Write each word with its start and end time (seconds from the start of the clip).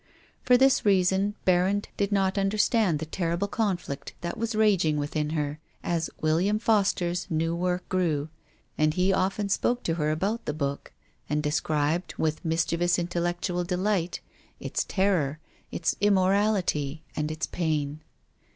I'or 0.49 0.57
this 0.57 0.83
reason 0.83 1.35
licrrand 1.45 1.85
did 1.95 2.11
not 2.11 2.35
un 2.35 2.47
I70 2.47 2.49
TONGUES 2.49 2.53
OF 2.53 2.59
CONSCIENCE. 2.59 2.67
dcrstand 2.95 2.99
the 3.01 3.05
terrible 3.05 3.47
conflict 3.47 4.13
that 4.21 4.35
was 4.35 4.55
raging 4.55 4.97
within 4.97 5.29
her 5.29 5.59
as" 5.83 6.09
William 6.21 6.57
Foster's" 6.57 7.27
new 7.29 7.55
work 7.55 7.87
grew, 7.87 8.27
and 8.79 8.95
he 8.95 9.13
often 9.13 9.47
spoke 9.47 9.83
to 9.83 9.93
her 10.01 10.09
about 10.09 10.45
the 10.45 10.55
book, 10.55 10.91
and 11.29 11.43
described, 11.43 12.15
with 12.17 12.43
mischievous 12.43 12.97
intellectual 12.97 13.63
de 13.63 13.77
light, 13.77 14.21
its 14.59 14.83
terror, 14.85 15.37
its 15.71 15.95
immorality 16.01 17.03
and 17.15 17.29
its 17.29 17.45
pain. 17.45 18.01